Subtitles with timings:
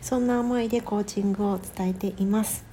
[0.00, 2.68] そんな思いでコーチングを伝えています。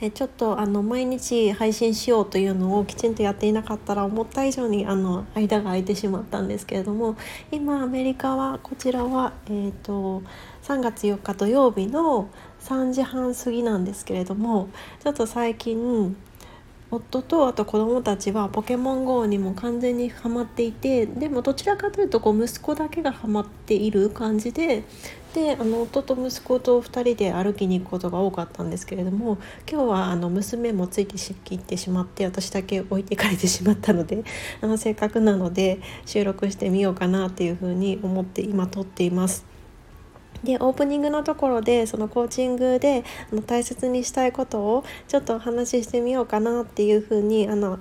[0.00, 7.16] えちょっとあの毎日配信しようというのをきちんとやっていなかったら思った以上にあの間が空いてしまったんですけれども
[7.50, 10.22] 今アメリカはこちらは、えーと、
[10.62, 12.28] 3月4日土曜日の
[12.60, 14.68] 3時半過ぎなんですけれども
[15.02, 16.16] ちょっと最近
[16.90, 24.84] 夫とあと子供たちはポケモン GO にも完全にハマっていてでもどちらかというとこう息子だけがハマっている感じで
[25.34, 29.38] であの夫と息子と2人で歩きに行くことが多かったんですけれども
[29.70, 34.24] 今日はあの娘もついてきってしまって私だけ置いてかれてしまったので
[34.62, 39.44] あのせっかくなので収録してみようかなっていうふうに思って今撮っています。
[40.44, 47.80] でオープニングのところでそのコーチングであの大切にしたいことをちょっとお話ししてみようかなっていうふうにあの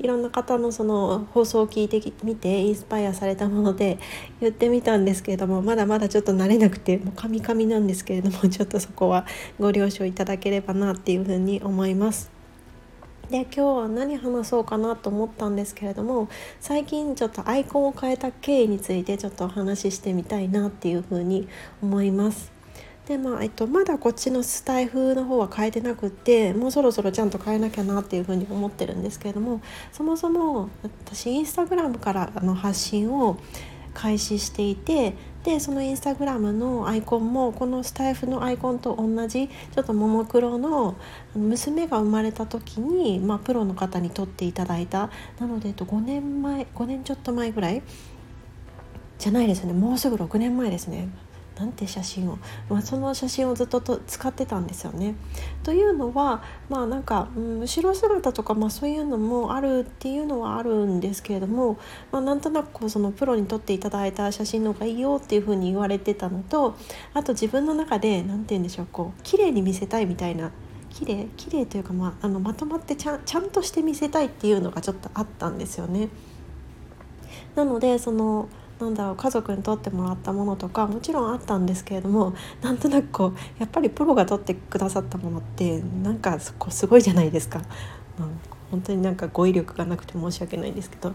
[0.00, 3.98] いろんな方のその放送を聞いてみてインスパイアされたもので
[4.40, 9.26] 言ってみたんですけれどもまだまだちょっと慣れなくてもうカミカミなんですけれども ちょっとそこは
[9.58, 12.30] ご了承いただければなっていうふうに思います。
[13.28, 16.28] で今日は何話そうかなと思ったんですけれども
[16.60, 21.46] 最近ちょっとアイコンを変えた経緯についてちょっとお話ししてみたいなっていうふうに
[21.82, 22.57] 思います。
[23.08, 33.38] でまあえっと、まだこっちのスタイフの方は変えてなくってもうそろそろちゃんと変えなきゃなっていうふうに思ってるんですけれどもそもそも私インスタグラムからの発信を
[33.94, 40.94] 開始していてでそのインスタグラムのアイコンもこのスタイフのアイコンと同じちょっとももクロの
[41.34, 45.08] 娘が生まれた時に、まあ、プロの方に撮っていただいた。
[45.40, 47.82] なので、えっと、5年前5年ちょっと前ぐらい
[49.18, 49.72] じゃないですね。
[49.72, 51.08] もうすぐ6年前ですね。
[51.58, 52.38] なんて写真を、
[52.68, 55.16] まあ、その写真をずっとと使ってたんですよね。
[55.64, 61.78] というのはまあなんか、うん、後ろ姿とか、まあ、そういうのもあるっていうのはあるんですけれども、
[62.12, 66.76] まあ、なんとなくこうそのプロに撮っていただいた写真の方がいいよっていうふうに言われてたのと
[67.14, 70.52] あと自分の中で何て言うんでしょうこう綺麗に見せたいみたいな
[70.90, 76.08] 綺麗綺麗というか、まあ、あのまとまってちゃちゃんとして見せたいっていうのがちょっとあったんですよね。
[77.54, 78.48] なのでその
[78.80, 88.40] なんだろう家族に撮ってもらったものとかもちろんあったんですけれどもなんとなくこうやっぱりプロが撮ってくださったものってなんかすごいじゃないですか、うん、
[88.70, 91.12] 本当になんか語彙力がなくて申し訳ないんですけど。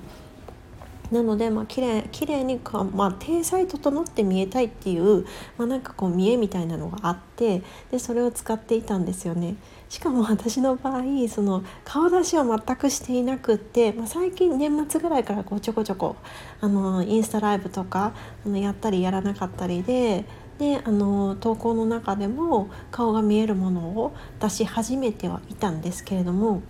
[1.13, 5.25] なのでまあ綺麗綺麗にかまあ体裁整って見えたいっていう、
[5.57, 9.55] まあ、なんかこう見えみたいなのがあってでそれを使っていたんですよね。
[9.89, 16.15] しかも私の場合その顔出しは全くしていなくって、まあ、最近年末ぐらいからこうちょこちょこ
[16.61, 18.13] あのインスタライブとか
[18.43, 20.25] あのやったりやらなかったりで。
[20.59, 26.61] であの投稿の中でも顔が見えるものを出し始めてはいたんですけれども、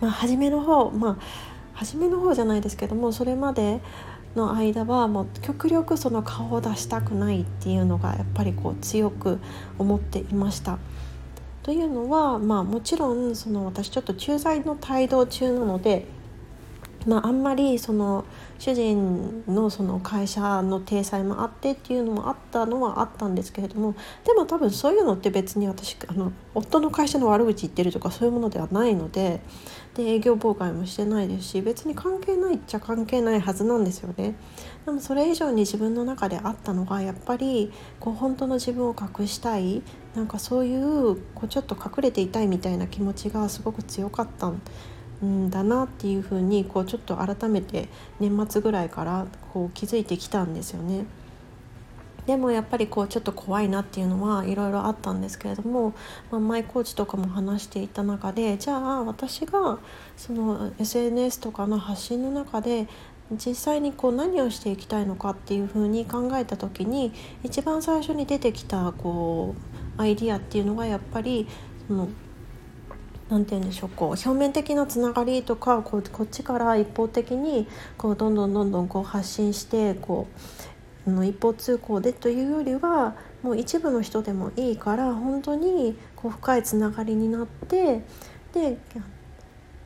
[0.00, 3.80] まあ、初めの方まあ初めの方じゃないですけどもそれまで
[4.36, 9.38] の間はもう極力その顔を出したくないっていうのがやっぱりこう強く
[9.78, 10.78] 思っていました。
[11.62, 16.06] というのは、まあ、もちろんその私ちょっと駐在の帯同中なので
[17.06, 18.24] まあ、あんまりその
[18.58, 23.94] 主人のその会社の体裁もあってっていうのもあったのはあったんですけれども
[24.24, 29.42] でも多分そういうのって別に私あの夫の会社の悪口言ってるとかそういうものではないので
[29.94, 34.34] で営業妨害もしてないですし別に関係ないっちゃ関係ないはずなんですよね。
[34.86, 39.82] でもそれ以上に自分の中であったのがやっぱりこう本当の自分を隠したい
[40.14, 44.60] なんかそういうこうちょっと隠れていたいみたいな気持ちがすごく強かったん
[45.22, 47.88] んだなっていうふうにこうちょっと改めて
[48.20, 51.04] 年末ぐらいからこう気づいてきたんですよね。
[52.26, 55.92] でもやっぱりこうちょっと怖いなっていうのはいろいろあったんですけれども、
[56.30, 59.78] まあ、マイコーチとかも話していた中でじゃあ私が
[60.16, 62.88] その SNS とかの発信の中で
[63.32, 67.12] 実際にこう何をしていきたいのかっていうふうに考えた時に
[67.42, 69.54] 一番最初に出てきたこ
[69.98, 71.46] うアイディアっていうのがやっぱり
[71.86, 72.08] その
[73.28, 77.66] 何て言うんでしょうこう表面的なつながりとかこうこっちから一方的に
[77.96, 80.28] こうどんどんどんどんこう発信してこ
[81.06, 88.02] うの一方通行でというよりはもう一部の人でもいいから本当にこう深いつながりになって
[88.52, 88.78] で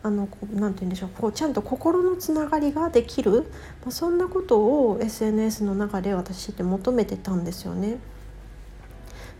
[0.03, 3.51] あのなて言うんでしょうこうちゃんと心のつながりができる、
[3.83, 7.99] まあ、そんなことを SNS の中で私って求めてたんですよね。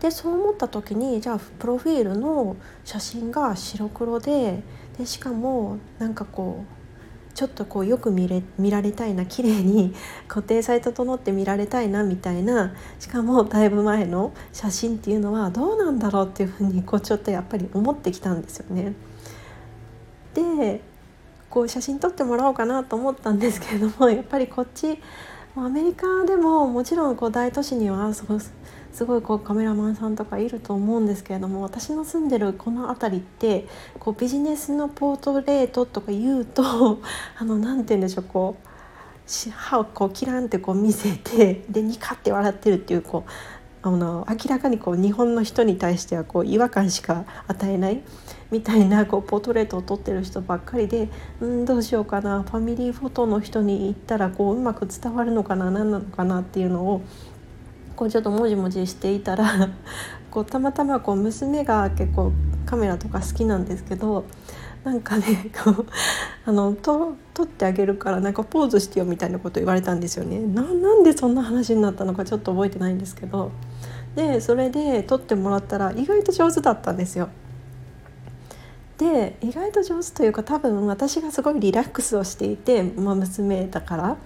[0.01, 4.63] でそう思った時にじゃあプロフィールの写真が白黒で
[4.97, 6.79] でしかもなんかこう
[7.35, 9.95] ちょっとこうよく見れ見られたいな綺麗に
[10.27, 18.95] 固定され整って見られたいなみたいなしかもだいぶ前の写真っていうのはどうなんだろうっていうふうにこうちょっとやっぱり思ってきたんですよね。
[20.35, 20.83] で
[21.51, 25.01] こう写真撮ってもらおうかなと思ったんですけれどもやっぱりこっち
[25.57, 28.13] アメリカでももちろんこう大都市には
[28.93, 33.67] すごいこうカメラマンさんとかいると思うんですけれども私の住んでるこの辺りって
[33.99, 36.63] こうビジネスのポートレートとか言うと
[37.39, 38.69] あのなんて言うんでしょうこう
[39.51, 43.31] 歯をこうキランってこう見せてでニカって笑ってるっていうこう
[43.81, 48.03] あの明らかにこう日本の人に対してはこう違和感しか与えない
[48.51, 51.09] みたいなこうポートレートを撮ってる人ばっかりで
[51.41, 57.03] うんどうしようかなファミリーフォトの人に言ったらこううまく伝わるのかな何なのかなっていうのを
[57.99, 59.71] こうちょっともじもじしていたら
[60.31, 62.31] こうたまたまこう娘が結構
[62.65, 64.25] カメラとか好きなんですけど
[64.85, 65.87] なんかねこう
[66.47, 70.39] あのと撮ってあげるからなんかポーズしてよみたいなこと言われたんですよね。
[70.39, 73.51] ななんでそんな話になったのかちょっと覚えてないんですけど。
[74.15, 77.29] でそれで撮ってもらったら意外と上手だったんですよ。
[78.97, 84.17] で意外と上手というか多分私がすごいリラックスをしていて、まあ、娘だから。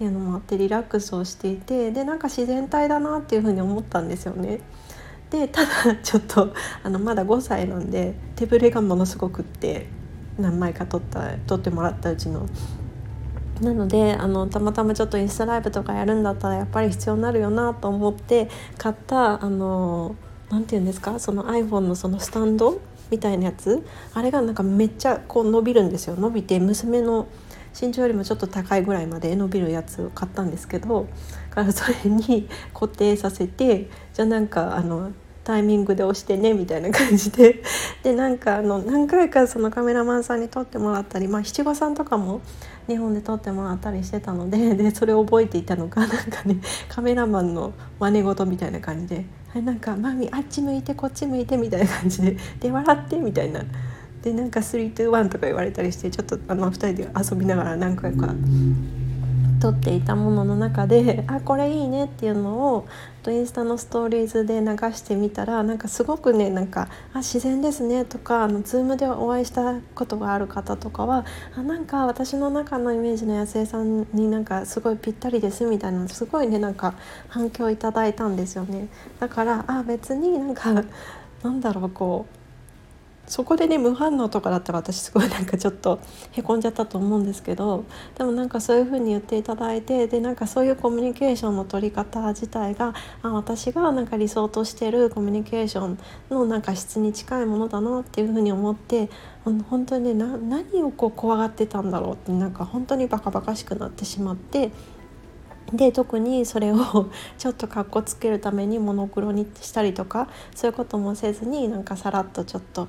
[0.00, 4.60] っていうのもあってリラックスをしていてでなんか自然体だなっていうふうに思ったんですよね。
[5.28, 9.88] でただちょっと あのまだ5歳なんで手ぶれがものすごくって
[10.38, 12.46] 何枚か撮った撮ってもらったうちの。
[13.60, 18.48] なのであのたまたまちょっとインスタライブとかやるんだったらやっぱり必要になるよなと思って
[18.78, 20.14] 買ったあの
[20.48, 22.80] 何て言うんですかその iPhone のそのスタンド
[23.10, 27.26] みたいなやつあれがなんかめっちゃこう伸びるんですよ伸びて娘の
[27.78, 31.08] 身長よりもちょっと高いぐらいまで伸びるやつを買ったんですけど
[31.50, 35.12] からそれに固定させてじゃあなんかあの
[35.42, 37.62] タイミングで押してねみたいな感じで
[38.04, 42.40] でなんかあの何回かそのカメラマンさんに撮ってもらったり、まあ、七五三とかも
[42.86, 46.58] 日本で撮ってもらったりしてたので でそれを覚えていたのかなんかね
[46.88, 53.62] カメラマンの真似事みたいな感じで「はい、なんかマミあっち向いてこっち向いて」みたいな感じで「で笑って」みたいな。
[54.22, 58.34] でなんか321とか言われたりしてちょっとあの2人で遊びながら何回か
[59.60, 62.88] 撮っていたものの中であこれいいねっていうのを
[63.28, 76.94] インスタのストーリーズで流してみたらなんかすごくねなんかあ自然ですねとかあの Zoom でお会いしたことがある方とかはあなんか私の中のイメージの安江さんになんかすごいぴったりですみたいなすごいねなんか
[77.28, 78.88] 反響いただいたんですよね。
[79.18, 80.82] だからあ別になんか
[81.42, 82.39] なんだろうこう
[83.30, 86.00] そこでね無反応とかだったら私すごいなんかちょっと
[86.32, 87.84] へこんじゃったと思うんですけど
[88.18, 92.92] でもなんかそういう風に言っていただいてでなんかそういうコミュニケーションの取り方自体が
[93.22, 95.98] あ私がなんか理想としてるコミュニケーション
[96.28, 99.08] のなんか質に近いものだなっていう風に思って
[99.44, 104.72] 本当にね何をこう怖がってたんだろうってなんか本当にバカバカしくなってしまって。
[105.72, 106.76] で特にそれを
[107.38, 112.88] ちょっとかっこつけるためにモノクロにしたりとかそういうこともせずになんかさらっとちょっと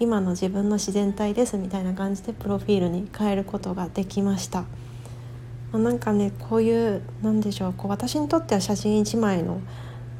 [0.00, 4.64] 今の自分の自然体ですみたいな感じでプロフィールに変えることができました。
[5.72, 9.60] まなんかねこういうなんでしょうこう私にとっては写真1枚の、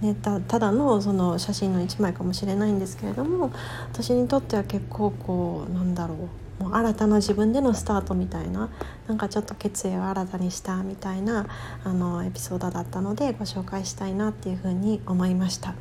[0.00, 3.50] ね、たただのその写真の1枚かもしれないんですけれども
[3.93, 6.14] 私にとっては結構こうなんだろ
[6.61, 8.69] うもう新たな自分でのスタートみたいな
[9.09, 11.47] なんかちょっと決意を新たにしたみたいな
[11.85, 15.75] あのエピソードだったのでご紹介したいなっていうふうに思いました。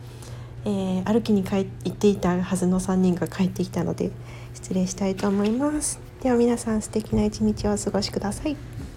[0.69, 4.11] えー、歩きに帰行っていたはずの3人が帰ってきたので
[4.53, 5.99] 失礼したいと思います。
[6.21, 8.88] では皆さん素敵な一日をお過ごしください。